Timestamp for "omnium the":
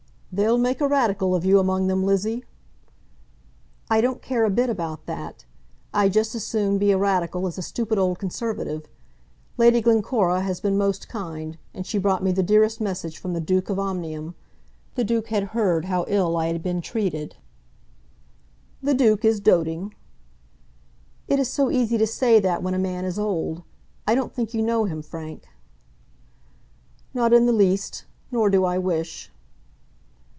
13.77-15.03